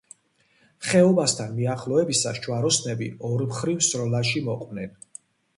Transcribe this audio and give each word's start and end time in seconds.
ხეობასთან 0.87 1.53
მიახლოებისას 1.57 2.39
ჯვაროსნები 2.47 3.13
ორმხრივ 3.33 3.87
სროლაში 3.89 4.45
მოყვნენ. 4.49 4.99